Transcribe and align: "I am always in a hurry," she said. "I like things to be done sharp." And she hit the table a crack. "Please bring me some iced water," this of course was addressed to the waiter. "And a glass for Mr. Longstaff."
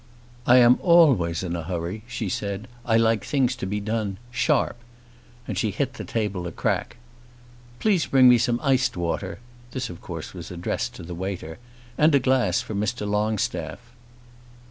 "I 0.47 0.57
am 0.57 0.79
always 0.81 1.43
in 1.43 1.55
a 1.55 1.61
hurry," 1.61 2.01
she 2.07 2.27
said. 2.27 2.67
"I 2.87 2.97
like 2.97 3.23
things 3.23 3.55
to 3.57 3.67
be 3.67 3.79
done 3.79 4.17
sharp." 4.31 4.77
And 5.47 5.59
she 5.59 5.69
hit 5.69 5.93
the 5.93 6.03
table 6.03 6.47
a 6.47 6.51
crack. 6.51 6.95
"Please 7.77 8.07
bring 8.07 8.27
me 8.27 8.39
some 8.39 8.59
iced 8.63 8.97
water," 8.97 9.37
this 9.73 9.91
of 9.91 10.01
course 10.01 10.33
was 10.33 10.49
addressed 10.49 10.95
to 10.95 11.03
the 11.03 11.13
waiter. 11.13 11.59
"And 11.99 12.15
a 12.15 12.19
glass 12.19 12.61
for 12.61 12.73
Mr. 12.73 13.07
Longstaff." 13.07 13.77